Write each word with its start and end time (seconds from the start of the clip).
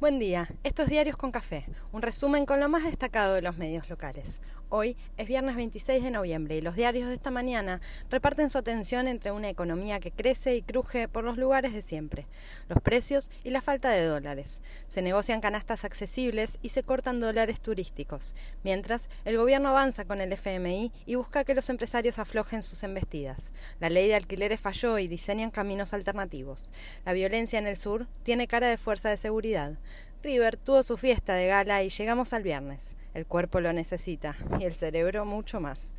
Buen 0.00 0.20
día, 0.20 0.48
estos 0.62 0.88
Diarios 0.88 1.16
con 1.16 1.32
Café, 1.32 1.64
un 1.90 2.02
resumen 2.02 2.46
con 2.46 2.60
lo 2.60 2.68
más 2.68 2.84
destacado 2.84 3.34
de 3.34 3.42
los 3.42 3.56
medios 3.56 3.90
locales. 3.90 4.40
Hoy 4.70 4.98
es 5.16 5.26
viernes 5.26 5.56
26 5.56 6.04
de 6.04 6.10
noviembre 6.10 6.54
y 6.56 6.60
los 6.60 6.76
diarios 6.76 7.08
de 7.08 7.14
esta 7.14 7.30
mañana 7.30 7.80
reparten 8.10 8.50
su 8.50 8.58
atención 8.58 9.08
entre 9.08 9.32
una 9.32 9.48
economía 9.48 9.98
que 9.98 10.10
crece 10.10 10.56
y 10.56 10.62
cruje 10.62 11.08
por 11.08 11.24
los 11.24 11.38
lugares 11.38 11.72
de 11.72 11.80
siempre, 11.80 12.26
los 12.68 12.82
precios 12.82 13.30
y 13.44 13.50
la 13.50 13.62
falta 13.62 13.88
de 13.88 14.04
dólares. 14.04 14.60
Se 14.86 15.00
negocian 15.00 15.40
canastas 15.40 15.86
accesibles 15.86 16.58
y 16.60 16.68
se 16.68 16.82
cortan 16.82 17.18
dólares 17.18 17.62
turísticos, 17.62 18.36
mientras 18.62 19.08
el 19.24 19.38
gobierno 19.38 19.70
avanza 19.70 20.04
con 20.04 20.20
el 20.20 20.34
FMI 20.34 20.92
y 21.06 21.14
busca 21.14 21.44
que 21.44 21.54
los 21.54 21.70
empresarios 21.70 22.18
aflojen 22.18 22.62
sus 22.62 22.82
embestidas. 22.82 23.54
La 23.80 23.88
ley 23.88 24.06
de 24.06 24.16
alquileres 24.16 24.60
falló 24.60 24.98
y 24.98 25.08
diseñan 25.08 25.50
caminos 25.50 25.94
alternativos. 25.94 26.70
La 27.06 27.14
violencia 27.14 27.58
en 27.58 27.66
el 27.66 27.78
sur 27.78 28.06
tiene 28.22 28.46
cara 28.46 28.68
de 28.68 28.76
fuerza 28.76 29.08
de 29.08 29.16
seguridad. 29.16 29.78
River 30.22 30.56
tuvo 30.56 30.82
su 30.82 30.96
fiesta 30.96 31.34
de 31.34 31.46
gala 31.46 31.82
y 31.82 31.90
llegamos 31.90 32.32
al 32.32 32.42
viernes. 32.42 32.96
El 33.14 33.26
cuerpo 33.26 33.60
lo 33.60 33.72
necesita 33.72 34.36
y 34.58 34.64
el 34.64 34.74
cerebro 34.74 35.24
mucho 35.24 35.60
más 35.60 35.94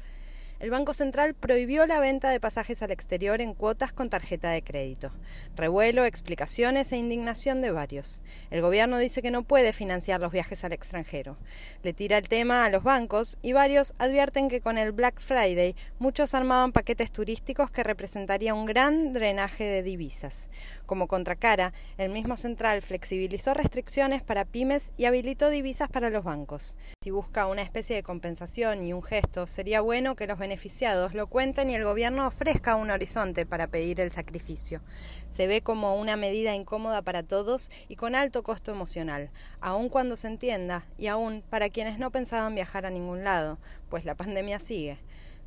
el 0.59 0.72
Banco 0.72 0.91
Central 0.94 1.36
prohibió 1.36 1.86
la 1.86 1.99
venta 1.99 2.30
de 2.30 2.41
pasajes 2.41 2.81
al 2.81 2.91
exterior 2.91 3.40
en 3.40 3.54
cuotas 3.54 3.94
con 3.94 4.09
tarjeta 4.09 4.50
de 4.50 4.62
crédito. 4.62 5.12
Revuelo, 5.55 6.04
explicaciones 6.04 6.91
e 6.91 6.98
indignación 6.98 7.62
de 7.62 7.72
varios. 7.72 8.22
El 8.52 8.62
gobierno 8.62 8.98
dice 8.98 9.22
que 9.22 9.31
no 9.31 9.44
puede 9.44 9.72
financiar 9.72 10.20
los 10.20 10.34
viajes 10.34 10.66
al 10.66 10.73
extranjero. 10.73 11.38
Le 11.81 11.94
tira 11.94 12.17
el 12.17 12.27
tema 12.27 12.66
a 12.66 12.70
los 12.70 12.84
bancos 12.84 13.38
y 13.41 13.53
varios 13.53 13.94
advierten 14.00 14.50
que 14.50 14.59
con 14.59 14.77
el 14.77 14.91
Black 14.91 15.22
Friday 15.22 15.76
muchos 15.98 16.34
armaban 16.34 16.73
paquetes 16.73 17.12
turísticos 17.12 17.72
que 17.72 17.84
representaría 17.84 18.53
un 18.53 18.66
gran 18.66 19.14
drenaje 19.14 19.64
de 19.64 19.81
divisas. 19.81 20.50
Como 20.86 21.08
contracara, 21.08 21.73
el 21.98 22.09
mismo 22.09 22.36
central 22.36 22.81
flexibilizó 22.81 23.53
restricciones 23.53 24.23
para 24.23 24.44
pymes 24.44 24.91
y 24.98 25.05
habilitó 25.05 25.50
divisas 25.50 25.88
para 25.88 26.09
los 26.09 26.26
bancos. 26.26 26.76
Si 27.02 27.12
busca 27.12 27.48
una 27.48 27.61
especie 27.61 27.95
de 27.95 28.03
compensación 28.03 28.83
y 28.83 28.92
un 28.92 29.03
gesto, 29.03 29.48
sería 29.48 29.80
bueno 29.80 30.16
que 30.17 30.28
los 30.28 30.38
beneficiados 30.50 31.14
lo 31.14 31.28
cuenten 31.28 31.69
y 31.69 31.75
el 31.75 31.83
gobierno 31.83 32.25
ofrezca 32.25 32.75
un 32.75 32.89
horizonte 32.89 33.45
para 33.45 33.67
pedir 33.67 34.02
el 34.02 34.11
sacrificio. 34.11 34.81
Se 35.30 35.45
ve 35.45 35.61
como 35.61 35.95
una 35.95 36.16
medida 36.16 36.55
incómoda 36.55 37.03
para 37.03 37.22
todos 37.22 37.69
y 37.88 37.95
con 37.95 38.16
alto 38.16 38.42
costo 38.42 38.72
emocional, 38.72 39.30
aun 39.61 39.89
cuando 39.89 40.16
se 40.16 40.25
entienda 40.25 40.88
y 40.97 41.05
aun 41.05 41.44
para 41.52 41.70
quienes 41.70 42.00
no 42.00 42.09
pensaban 42.09 42.55
viajar 42.55 42.88
a 42.88 42.89
ningún 42.89 43.23
lado, 43.23 43.59
pues 43.89 44.05
la 44.05 44.16
pandemia 44.16 44.58
sigue. 44.58 44.97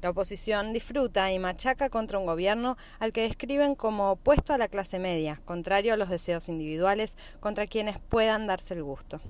La 0.03 0.11
oposición 0.11 0.73
disfruta 0.73 1.33
y 1.33 1.41
machaca 1.41 1.91
contra 1.91 2.21
un 2.21 2.27
gobierno 2.27 2.77
al 3.01 3.13
que 3.13 3.23
describen 3.23 3.75
como 3.75 4.13
opuesto 4.13 4.55
a 4.55 4.59
la 4.59 4.69
clase 4.69 5.01
media, 5.01 5.41
contrario 5.45 5.95
a 5.95 5.97
los 5.97 6.11
deseos 6.11 6.49
individuales, 6.49 7.17
contra 7.41 7.67
quienes 7.67 7.99
puedan 7.99 8.47
darse 8.47 8.75
el 8.75 8.85
gusto. 8.85 9.21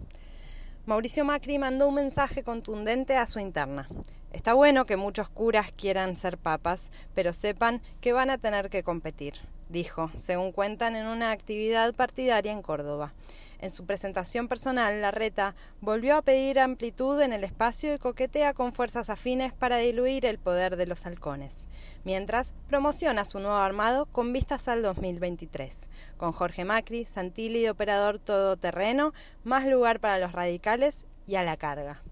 Mauricio 0.84 1.24
Macri 1.24 1.58
mandó 1.58 1.88
un 1.88 1.94
mensaje 1.94 2.42
contundente 2.42 3.16
a 3.16 3.26
su 3.26 3.38
interna. 3.38 3.88
Está 4.32 4.54
bueno 4.54 4.86
que 4.86 4.96
muchos 4.96 5.28
curas 5.28 5.72
quieran 5.72 6.16
ser 6.16 6.38
papas, 6.38 6.90
pero 7.14 7.34
sepan 7.34 7.82
que 8.00 8.14
van 8.14 8.30
a 8.30 8.38
tener 8.38 8.70
que 8.70 8.82
competir, 8.82 9.34
dijo, 9.68 10.10
según 10.16 10.52
cuentan 10.52 10.96
en 10.96 11.06
una 11.06 11.32
actividad 11.32 11.94
partidaria 11.94 12.50
en 12.50 12.62
Córdoba. 12.62 13.12
En 13.58 13.70
su 13.70 13.84
presentación 13.84 14.48
personal, 14.48 15.02
Larreta 15.02 15.54
volvió 15.82 16.16
a 16.16 16.22
pedir 16.22 16.60
amplitud 16.60 17.20
en 17.20 17.34
el 17.34 17.44
espacio 17.44 17.94
y 17.94 17.98
coquetea 17.98 18.54
con 18.54 18.72
fuerzas 18.72 19.10
afines 19.10 19.52
para 19.52 19.76
diluir 19.76 20.24
el 20.24 20.38
poder 20.38 20.76
de 20.76 20.86
los 20.86 21.04
halcones, 21.04 21.68
mientras 22.02 22.54
promociona 22.68 23.26
su 23.26 23.38
nuevo 23.38 23.58
armado 23.58 24.06
con 24.06 24.32
vistas 24.32 24.66
al 24.66 24.82
2023, 24.82 25.90
con 26.16 26.32
Jorge 26.32 26.64
Macri, 26.64 27.04
Santilli 27.04 27.60
de 27.60 27.70
operador 27.70 28.18
todoterreno, 28.18 29.12
más 29.44 29.66
lugar 29.66 30.00
para 30.00 30.18
los 30.18 30.32
radicales 30.32 31.06
y 31.26 31.34
a 31.34 31.44
la 31.44 31.58
carga. 31.58 32.02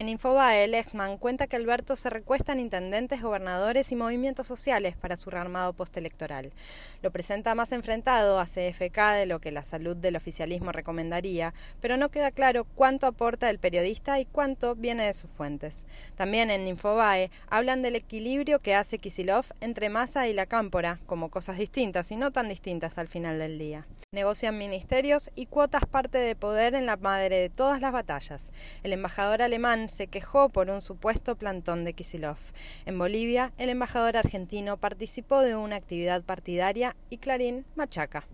En 0.00 0.08
Infobae, 0.08 0.66
Lechman 0.66 1.18
cuenta 1.18 1.46
que 1.46 1.54
Alberto 1.54 1.94
se 1.94 2.10
recuesta 2.10 2.52
en 2.52 2.58
intendentes, 2.58 3.22
gobernadores 3.22 3.92
y 3.92 3.96
movimientos 3.96 4.44
sociales 4.44 4.96
para 4.96 5.16
su 5.16 5.30
rearmado 5.30 5.72
postelectoral. 5.72 6.52
Lo 7.00 7.12
presenta 7.12 7.54
más 7.54 7.70
enfrentado 7.70 8.40
a 8.40 8.44
CFK 8.44 8.98
de 9.14 9.26
lo 9.26 9.38
que 9.38 9.52
la 9.52 9.62
salud 9.62 9.96
del 9.96 10.16
oficialismo 10.16 10.72
recomendaría, 10.72 11.54
pero 11.80 11.96
no 11.96 12.08
queda 12.08 12.32
claro 12.32 12.64
cuánto 12.64 13.06
aporta 13.06 13.48
el 13.50 13.60
periodista 13.60 14.18
y 14.18 14.24
cuánto 14.24 14.74
viene 14.74 15.06
de 15.06 15.14
sus 15.14 15.30
fuentes. 15.30 15.86
También 16.16 16.50
en 16.50 16.66
Infobae 16.66 17.30
hablan 17.48 17.82
del 17.82 17.94
equilibrio 17.94 18.58
que 18.58 18.74
hace 18.74 18.98
Kisilov 18.98 19.46
entre 19.60 19.90
Massa 19.90 20.26
y 20.26 20.32
la 20.32 20.46
Cámpora, 20.46 20.98
como 21.06 21.30
cosas 21.30 21.56
distintas 21.56 22.10
y 22.10 22.16
no 22.16 22.32
tan 22.32 22.48
distintas 22.48 22.98
al 22.98 23.06
final 23.06 23.38
del 23.38 23.60
día. 23.60 23.86
Negocian 24.10 24.56
ministerios 24.58 25.32
y 25.34 25.46
cuotas 25.46 25.86
parte 25.86 26.18
de 26.18 26.36
poder 26.36 26.74
en 26.74 26.86
la 26.86 26.96
madre 26.96 27.36
de 27.36 27.50
todas 27.50 27.80
las 27.80 27.92
batallas. 27.92 28.52
El 28.84 28.92
embajador 28.92 29.42
alemán 29.42 29.83
se 29.88 30.06
quejó 30.06 30.48
por 30.48 30.70
un 30.70 30.80
supuesto 30.80 31.36
plantón 31.36 31.84
de 31.84 31.92
Kisilov. 31.92 32.38
En 32.86 32.98
Bolivia, 32.98 33.52
el 33.58 33.68
embajador 33.68 34.16
argentino 34.16 34.76
participó 34.76 35.40
de 35.40 35.56
una 35.56 35.76
actividad 35.76 36.22
partidaria 36.22 36.96
y 37.10 37.18
Clarín 37.18 37.64
machaca. 37.76 38.26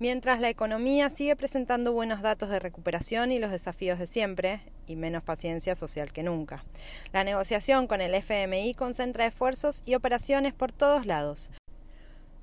Mientras 0.00 0.40
la 0.40 0.48
economía 0.48 1.08
sigue 1.08 1.36
presentando 1.36 1.92
buenos 1.92 2.20
datos 2.20 2.50
de 2.50 2.58
recuperación 2.58 3.30
y 3.30 3.38
los 3.38 3.52
desafíos 3.52 3.98
de 3.98 4.06
siempre, 4.06 4.60
y 4.86 4.96
menos 4.96 5.22
paciencia 5.22 5.76
social 5.76 6.12
que 6.12 6.22
nunca. 6.22 6.64
La 7.12 7.24
negociación 7.24 7.86
con 7.86 8.00
el 8.00 8.14
FMI 8.14 8.74
concentra 8.74 9.26
esfuerzos 9.26 9.82
y 9.86 9.94
operaciones 9.94 10.52
por 10.52 10.72
todos 10.72 11.06
lados. 11.06 11.50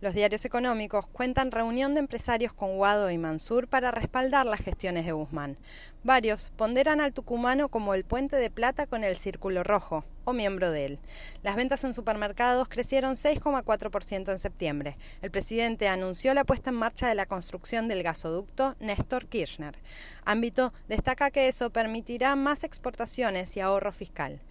Los 0.01 0.15
diarios 0.15 0.45
económicos 0.45 1.05
cuentan 1.05 1.51
reunión 1.51 1.93
de 1.93 1.99
empresarios 1.99 2.53
con 2.53 2.75
Guado 2.75 3.11
y 3.11 3.19
Mansur 3.19 3.67
para 3.67 3.91
respaldar 3.91 4.47
las 4.47 4.59
gestiones 4.59 5.05
de 5.05 5.11
Guzmán. 5.11 5.57
Varios 6.03 6.49
ponderan 6.55 7.01
al 7.01 7.13
tucumano 7.13 7.69
como 7.69 7.93
el 7.93 8.03
puente 8.03 8.35
de 8.37 8.49
plata 8.49 8.87
con 8.87 9.03
el 9.03 9.15
círculo 9.15 9.63
rojo, 9.63 10.03
o 10.23 10.33
miembro 10.33 10.71
de 10.71 10.85
él. 10.85 10.99
Las 11.43 11.55
ventas 11.55 11.83
en 11.83 11.93
supermercados 11.93 12.67
crecieron 12.67 13.13
6,4% 13.13 14.31
en 14.31 14.39
septiembre. 14.39 14.97
El 15.21 15.29
presidente 15.29 15.87
anunció 15.87 16.33
la 16.33 16.45
puesta 16.45 16.71
en 16.71 16.77
marcha 16.77 17.07
de 17.07 17.13
la 17.13 17.27
construcción 17.27 17.87
del 17.87 18.01
gasoducto 18.01 18.75
Néstor 18.79 19.27
Kirchner. 19.27 19.77
Ámbito 20.25 20.73
destaca 20.87 21.29
que 21.29 21.47
eso 21.47 21.69
permitirá 21.69 22.35
más 22.35 22.63
exportaciones 22.63 23.55
y 23.55 23.59
ahorro 23.59 23.91
fiscal. 23.91 24.41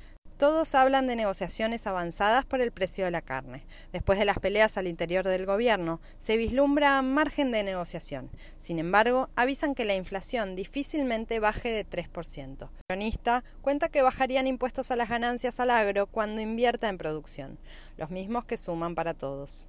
Todos 0.40 0.74
hablan 0.74 1.06
de 1.06 1.16
negociaciones 1.16 1.86
avanzadas 1.86 2.46
por 2.46 2.62
el 2.62 2.72
precio 2.72 3.04
de 3.04 3.10
la 3.10 3.20
carne. 3.20 3.66
Después 3.92 4.18
de 4.18 4.24
las 4.24 4.38
peleas 4.38 4.78
al 4.78 4.86
interior 4.86 5.28
del 5.28 5.44
gobierno, 5.44 6.00
se 6.16 6.38
vislumbra 6.38 7.02
margen 7.02 7.52
de 7.52 7.62
negociación. 7.62 8.30
Sin 8.56 8.78
embargo, 8.78 9.28
avisan 9.36 9.74
que 9.74 9.84
la 9.84 9.96
inflación 9.96 10.56
difícilmente 10.56 11.40
baje 11.40 11.68
de 11.68 11.86
3%. 11.86 12.62
El 12.62 12.68
cronista 12.88 13.44
cuenta 13.60 13.90
que 13.90 14.00
bajarían 14.00 14.46
impuestos 14.46 14.90
a 14.90 14.96
las 14.96 15.10
ganancias 15.10 15.60
al 15.60 15.68
agro 15.68 16.06
cuando 16.06 16.40
invierta 16.40 16.88
en 16.88 16.96
producción, 16.96 17.58
los 17.98 18.08
mismos 18.08 18.46
que 18.46 18.56
suman 18.56 18.94
para 18.94 19.12
todos. 19.12 19.68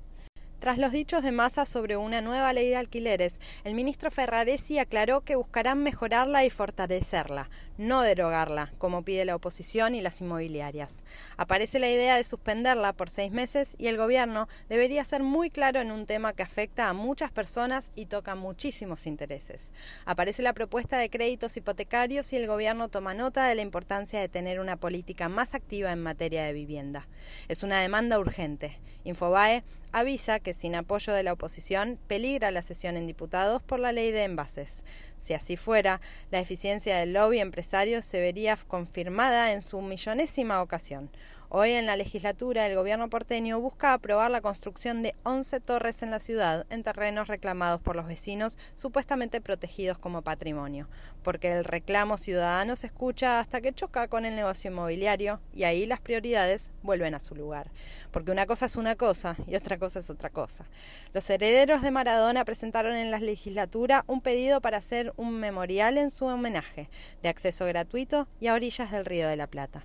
Tras 0.62 0.78
los 0.78 0.92
dichos 0.92 1.24
de 1.24 1.32
Massa 1.32 1.66
sobre 1.66 1.98
una 1.98 2.22
nueva 2.22 2.54
ley 2.54 2.70
de 2.70 2.76
alquileres, 2.76 3.40
el 3.64 3.74
ministro 3.74 4.12
Ferraresi 4.12 4.78
aclaró 4.78 5.22
que 5.22 5.36
buscarán 5.36 5.82
mejorarla 5.82 6.46
y 6.46 6.52
fortalecerla, 6.52 7.50
no 7.80 8.04
derogarla, 8.04 8.72
como 8.78 9.04
pide 9.04 9.26
la 9.26 9.36
oposición 9.36 9.96
y 9.96 10.02
las 10.02 10.22
inmobiliarias. 10.22 11.04
Aparece 11.36 11.80
la 11.80 11.90
idea 11.90 12.16
de 12.16 12.24
suspenderla 12.24 12.94
por 12.94 13.10
seis 13.10 13.32
meses 13.32 13.76
y 13.80 13.88
el 13.88 13.98
gobierno 13.98 14.48
debería 14.70 15.04
ser 15.04 15.24
muy 15.24 15.50
claro 15.50 15.82
en 15.82 15.92
un 15.92 16.06
tema 16.06 16.34
que 16.34 16.44
afecta 16.44 16.90
a 16.90 16.94
muchas 16.94 17.32
personas 17.32 17.92
y 17.96 18.06
toca 18.06 18.36
muchísimos 18.36 19.08
intereses. 19.08 19.74
Aparece 20.06 20.44
la 20.44 20.54
propuesta 20.54 21.00
de 21.00 21.10
créditos 21.10 21.58
hipotecarios 21.58 22.34
y 22.34 22.36
el 22.36 22.46
gobierno 22.46 22.88
toma 22.88 23.16
nota 23.16 23.48
de 23.48 23.56
la 23.56 23.64
importancia 23.64 24.20
de 24.20 24.30
tener 24.30 24.60
una 24.60 24.78
política 24.78 25.28
más 25.28 25.56
activa 25.56 25.92
en 25.92 26.04
materia 26.04 26.44
de 26.44 26.54
vivienda. 26.54 27.08
Es 27.48 27.64
una 27.64 27.82
demanda 27.82 28.20
urgente. 28.20 28.80
Infobae 29.04 29.64
avisa 29.92 30.40
que 30.40 30.54
sin 30.54 30.76
apoyo 30.76 31.14
de 31.14 31.24
la 31.24 31.34
oposición 31.34 32.00
peligra 32.08 32.52
la 32.52 32.62
sesión 32.62 32.98
en 32.98 33.08
diputados 33.08 33.62
por 33.62 33.80
la 33.80 33.92
ley 33.92 34.12
de 34.12 34.24
envases. 34.24 34.84
Si 35.20 35.34
así 35.34 35.58
fuera, 35.58 36.02
la 36.32 36.40
eficiencia 36.40 36.98
del 36.98 37.14
lobby 37.14 37.40
empresario 37.40 38.02
se 38.02 38.22
vería 38.22 38.58
confirmada 38.68 39.54
en 39.54 39.62
su 39.62 39.82
millonésima 39.82 40.62
ocasión. 40.62 41.10
Hoy 41.54 41.72
en 41.72 41.86
la 41.86 41.98
legislatura 41.98 42.66
el 42.66 42.76
gobierno 42.76 43.10
porteño 43.10 43.60
busca 43.60 43.92
aprobar 43.92 44.32
la 44.32 44.40
construcción 44.40 45.04
de 45.04 45.16
11 45.24 45.60
torres 45.60 46.02
en 46.02 46.10
la 46.10 46.22
ciudad 46.22 46.66
en 46.70 46.82
terrenos 46.82 47.28
reclamados 47.28 47.82
por 47.82 47.98
los 47.98 48.08
vecinos 48.08 48.58
supuestamente 48.74 49.42
protegidos 49.42 49.98
como 49.98 50.22
patrimonio, 50.22 50.88
porque 51.24 51.52
el 51.52 51.66
reclamo 51.66 52.18
ciudadano 52.18 52.78
se 52.78 52.88
escucha 52.88 53.42
hasta 53.42 53.60
que 53.60 53.74
choca 53.74 54.08
con 54.08 54.24
el 54.24 54.38
negocio 54.38 54.72
inmobiliario 54.72 55.42
y 55.54 55.66
ahí 55.66 55.86
las 55.86 56.00
prioridades 56.00 56.72
vuelven 56.84 57.16
a 57.16 57.20
su 57.20 57.36
lugar, 57.36 57.70
porque 58.12 58.32
una 58.32 58.46
cosa 58.46 58.68
es 58.68 58.78
una 58.78 58.96
cosa 58.96 59.36
y 59.46 59.58
otra 59.58 59.78
cosa 59.78 60.00
es 60.00 60.10
otra 60.10 60.30
cosa. 60.30 60.64
Los 61.12 61.30
herederos 61.30 61.82
de 61.82 61.92
Maradona 61.92 62.46
presentaron 62.46 62.96
en 62.96 63.12
la 63.12 63.20
legislatura 63.20 64.06
un 64.08 64.22
pedido 64.22 64.62
para 64.62 64.78
hacer 64.78 65.12
un 65.18 65.38
memorial 65.42 65.98
en 65.98 66.12
su 66.12 66.28
homenaje, 66.28 66.90
de 67.22 67.28
acceso 67.28 67.66
gratuito 67.66 68.30
y 68.40 68.48
a 68.48 68.54
orillas 68.54 68.90
del 68.90 69.04
Río 69.04 69.28
de 69.28 69.36
la 69.36 69.48
Plata. 69.48 69.84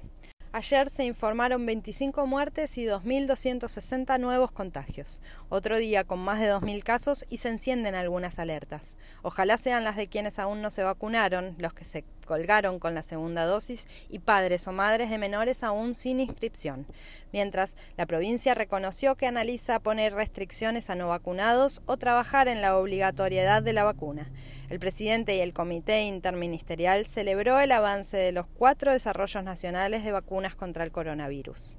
Ayer 0.57 0.89
se 0.89 1.05
informaron 1.05 1.67
25 1.67 2.27
muertes 2.27 2.79
y 2.79 2.87
2.260 2.87 4.19
nuevos 4.19 4.51
contagios. 4.53 5.21
Otro 5.51 5.77
día 5.77 6.05
con 6.05 6.19
más 6.19 6.41
de 6.41 6.51
2.000 6.51 6.83
casos 6.83 7.27
y 7.29 7.37
se 7.37 7.51
encienden 7.51 7.95
algunas 7.95 8.39
alertas. 8.39 8.97
Ojalá 9.21 9.59
sean 9.59 9.85
las 9.85 9.97
de 9.97 10.07
quienes 10.07 10.39
aún 10.39 10.63
no 10.63 10.71
se 10.71 10.83
vacunaron, 10.83 11.57
los 11.59 11.75
que 11.75 11.85
se 11.85 12.05
colgaron 12.27 12.79
con 12.79 12.95
la 12.95 13.03
segunda 13.03 13.47
dosis 13.47 13.89
y 14.11 14.19
padres 14.19 14.69
o 14.69 14.73
madres 14.73 15.09
de 15.09 15.17
menores 15.17 15.63
aún 15.63 15.95
sin 15.95 16.21
inscripción. 16.21 16.87
Mientras, 17.33 17.77
la 17.97 18.05
provincia 18.05 18.55
reconoció 18.55 19.15
que 19.15 19.27
analiza 19.27 19.81
poner 19.81 20.13
restricciones 20.13 20.91
a 20.91 20.95
no 20.95 21.09
vacunados 21.09 21.81
o 21.87 21.97
trabajar 21.97 22.49
en 22.49 22.61
la 22.61 22.77
obligatoriedad 22.77 23.63
de 23.63 23.73
la 23.73 23.85
vacuna. 23.85 24.31
El 24.69 24.79
presidente 24.79 25.37
y 25.37 25.41
el 25.41 25.55
comité 25.55 26.03
interministerial 26.03 27.07
celebró 27.07 27.61
el 27.61 27.73
avance 27.73 28.17
de 28.17 28.33
los 28.33 28.47
cuatro 28.47 28.93
desarrollos 28.93 29.45
nacionales 29.45 30.05
de 30.05 30.13
vacunas 30.13 30.55
contra 30.55 30.85
el 30.85 30.91
coronavirus. 30.91 31.77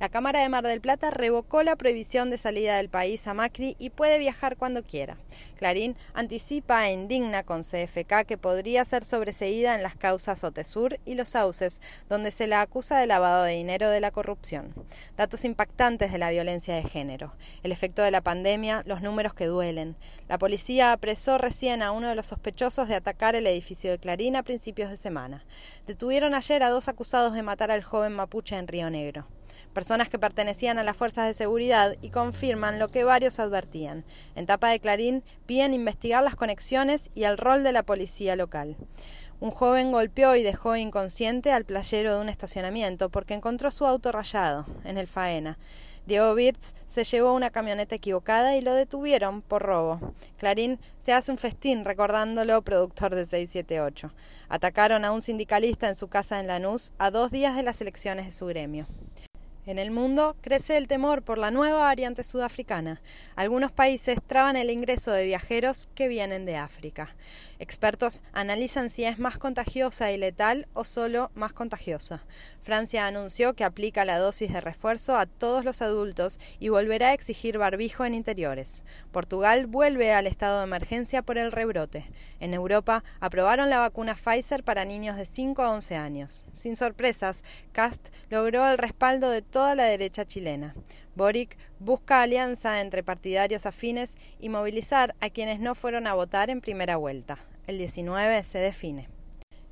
La 0.00 0.08
Cámara 0.08 0.40
de 0.40 0.48
Mar 0.48 0.64
del 0.64 0.80
Plata 0.80 1.10
revocó 1.10 1.62
la 1.62 1.76
prohibición 1.76 2.28
de 2.28 2.36
salida 2.36 2.76
del 2.76 2.88
país 2.88 3.26
a 3.28 3.34
Macri 3.34 3.76
y 3.78 3.90
puede 3.90 4.18
viajar 4.18 4.56
cuando 4.56 4.82
quiera. 4.82 5.16
Clarín 5.56 5.96
anticipa 6.14 6.88
e 6.88 6.92
indigna 6.92 7.44
con 7.44 7.62
CFK 7.62 8.24
que 8.26 8.36
podría 8.36 8.84
ser 8.84 9.04
sobreseída 9.04 9.74
en 9.74 9.82
las 9.82 9.94
causas 9.94 10.42
Otesur 10.42 10.98
y 11.04 11.14
Los 11.14 11.30
Sauces, 11.30 11.80
donde 12.08 12.32
se 12.32 12.48
la 12.48 12.60
acusa 12.60 12.98
de 12.98 13.06
lavado 13.06 13.44
de 13.44 13.52
dinero 13.52 13.88
de 13.88 14.00
la 14.00 14.10
corrupción. 14.10 14.74
Datos 15.16 15.44
impactantes 15.44 16.10
de 16.10 16.18
la 16.18 16.30
violencia 16.30 16.74
de 16.74 16.82
género. 16.82 17.32
El 17.62 17.70
efecto 17.70 18.02
de 18.02 18.10
la 18.10 18.20
pandemia, 18.20 18.82
los 18.86 19.00
números 19.00 19.32
que 19.34 19.46
duelen. 19.46 19.96
La 20.28 20.38
policía 20.38 20.92
apresó 20.92 21.38
recién 21.38 21.82
a 21.82 21.92
uno 21.92 22.08
de 22.08 22.16
los 22.16 22.26
sospechosos 22.26 22.88
de 22.88 22.96
atacar 22.96 23.36
el 23.36 23.46
edificio 23.46 23.92
de 23.92 23.98
Clarín 23.98 24.34
a 24.34 24.42
principios 24.42 24.90
de 24.90 24.96
semana. 24.96 25.44
Detuvieron 25.86 26.34
ayer 26.34 26.62
a 26.64 26.70
dos 26.70 26.88
acusados 26.88 27.32
de 27.34 27.42
matar 27.42 27.70
al 27.70 27.84
joven 27.84 28.12
mapuche 28.12 28.56
en 28.56 28.66
Río 28.66 28.90
Negro 28.90 29.26
personas 29.72 30.08
que 30.08 30.18
pertenecían 30.18 30.78
a 30.78 30.84
las 30.84 30.96
fuerzas 30.96 31.26
de 31.26 31.34
seguridad 31.34 31.96
y 32.02 32.10
confirman 32.10 32.78
lo 32.78 32.88
que 32.88 33.04
varios 33.04 33.38
advertían. 33.38 34.04
En 34.34 34.46
tapa 34.46 34.68
de 34.70 34.80
Clarín 34.80 35.22
piden 35.46 35.74
investigar 35.74 36.22
las 36.22 36.36
conexiones 36.36 37.10
y 37.14 37.24
el 37.24 37.38
rol 37.38 37.62
de 37.62 37.72
la 37.72 37.82
policía 37.82 38.36
local. 38.36 38.76
Un 39.40 39.50
joven 39.50 39.92
golpeó 39.92 40.36
y 40.36 40.42
dejó 40.42 40.76
inconsciente 40.76 41.52
al 41.52 41.64
playero 41.64 42.14
de 42.14 42.20
un 42.20 42.28
estacionamiento 42.28 43.10
porque 43.10 43.34
encontró 43.34 43.70
su 43.70 43.84
auto 43.84 44.12
rayado 44.12 44.64
en 44.84 44.96
el 44.96 45.06
Faena. 45.06 45.58
Diego 46.06 46.34
Birz 46.34 46.74
se 46.86 47.04
llevó 47.04 47.34
una 47.34 47.50
camioneta 47.50 47.94
equivocada 47.94 48.56
y 48.56 48.60
lo 48.60 48.74
detuvieron 48.74 49.40
por 49.40 49.62
robo. 49.62 50.14
Clarín 50.36 50.78
se 51.00 51.12
hace 51.12 51.32
un 51.32 51.38
festín 51.38 51.84
recordándolo 51.84 52.60
productor 52.62 53.14
de 53.14 53.24
678. 53.24 54.12
Atacaron 54.48 55.04
a 55.04 55.12
un 55.12 55.22
sindicalista 55.22 55.88
en 55.88 55.94
su 55.94 56.08
casa 56.08 56.40
en 56.40 56.46
Lanús 56.46 56.92
a 56.98 57.10
dos 57.10 57.30
días 57.30 57.56
de 57.56 57.62
las 57.62 57.80
elecciones 57.80 58.26
de 58.26 58.32
su 58.32 58.46
gremio. 58.46 58.86
En 59.66 59.78
el 59.78 59.90
mundo 59.90 60.36
crece 60.42 60.76
el 60.76 60.88
temor 60.88 61.22
por 61.22 61.38
la 61.38 61.50
nueva 61.50 61.84
variante 61.84 62.22
sudafricana. 62.22 63.00
Algunos 63.34 63.72
países 63.72 64.18
traban 64.26 64.56
el 64.56 64.68
ingreso 64.68 65.10
de 65.10 65.24
viajeros 65.24 65.88
que 65.94 66.06
vienen 66.06 66.44
de 66.44 66.56
África. 66.56 67.16
Expertos 67.64 68.20
analizan 68.34 68.90
si 68.90 69.06
es 69.06 69.18
más 69.18 69.38
contagiosa 69.38 70.12
y 70.12 70.18
letal 70.18 70.68
o 70.74 70.84
solo 70.84 71.30
más 71.34 71.54
contagiosa. 71.54 72.22
Francia 72.62 73.06
anunció 73.06 73.54
que 73.54 73.64
aplica 73.64 74.04
la 74.04 74.18
dosis 74.18 74.52
de 74.52 74.60
refuerzo 74.60 75.16
a 75.16 75.24
todos 75.24 75.64
los 75.64 75.80
adultos 75.80 76.38
y 76.60 76.68
volverá 76.68 77.08
a 77.08 77.12
exigir 77.14 77.56
barbijo 77.56 78.04
en 78.04 78.12
interiores. 78.12 78.82
Portugal 79.12 79.66
vuelve 79.66 80.12
al 80.12 80.26
estado 80.26 80.58
de 80.58 80.64
emergencia 80.64 81.22
por 81.22 81.38
el 81.38 81.52
rebrote. 81.52 82.04
En 82.38 82.52
Europa 82.52 83.02
aprobaron 83.18 83.70
la 83.70 83.78
vacuna 83.78 84.14
Pfizer 84.14 84.62
para 84.62 84.84
niños 84.84 85.16
de 85.16 85.24
5 85.24 85.62
a 85.62 85.70
11 85.70 85.96
años. 85.96 86.44
Sin 86.52 86.76
sorpresas, 86.76 87.44
Cast 87.72 88.08
logró 88.28 88.68
el 88.68 88.76
respaldo 88.76 89.30
de 89.30 89.40
toda 89.40 89.74
la 89.74 89.84
derecha 89.84 90.26
chilena. 90.26 90.74
Boric 91.14 91.56
busca 91.78 92.20
alianza 92.20 92.82
entre 92.82 93.02
partidarios 93.02 93.64
afines 93.64 94.18
y 94.38 94.50
movilizar 94.50 95.14
a 95.22 95.30
quienes 95.30 95.60
no 95.60 95.74
fueron 95.74 96.06
a 96.06 96.12
votar 96.12 96.50
en 96.50 96.60
primera 96.60 96.96
vuelta. 96.96 97.38
El 97.66 97.78
19 97.78 98.42
se 98.42 98.58
define. 98.58 99.08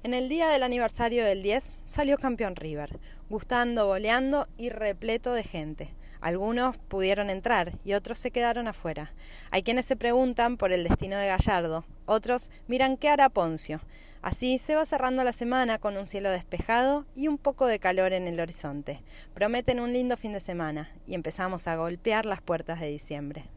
En 0.02 0.14
el 0.14 0.30
día 0.30 0.48
del 0.48 0.62
aniversario 0.62 1.26
del 1.26 1.42
10 1.42 1.84
salió 1.86 2.16
campeón 2.16 2.56
River, 2.56 2.98
gustando, 3.28 3.86
goleando 3.86 4.48
y 4.56 4.70
repleto 4.70 5.34
de 5.34 5.44
gente. 5.44 5.94
Algunos 6.22 6.78
pudieron 6.78 7.28
entrar 7.28 7.72
y 7.84 7.92
otros 7.92 8.18
se 8.18 8.30
quedaron 8.30 8.66
afuera. 8.66 9.12
Hay 9.50 9.62
quienes 9.62 9.84
se 9.84 9.96
preguntan 9.96 10.56
por 10.56 10.72
el 10.72 10.84
destino 10.84 11.18
de 11.18 11.26
Gallardo, 11.26 11.84
otros 12.06 12.50
miran 12.66 12.96
qué 12.96 13.10
hará 13.10 13.28
Poncio. 13.28 13.82
Así 14.22 14.56
se 14.56 14.74
va 14.74 14.86
cerrando 14.86 15.22
la 15.22 15.32
semana 15.32 15.78
con 15.78 15.98
un 15.98 16.06
cielo 16.06 16.30
despejado 16.30 17.04
y 17.14 17.28
un 17.28 17.36
poco 17.36 17.66
de 17.66 17.78
calor 17.78 18.14
en 18.14 18.26
el 18.26 18.40
horizonte. 18.40 19.02
Prometen 19.34 19.80
un 19.80 19.92
lindo 19.92 20.16
fin 20.16 20.32
de 20.32 20.40
semana 20.40 20.90
y 21.06 21.14
empezamos 21.14 21.66
a 21.66 21.76
golpear 21.76 22.24
las 22.24 22.40
puertas 22.40 22.80
de 22.80 22.86
diciembre. 22.86 23.50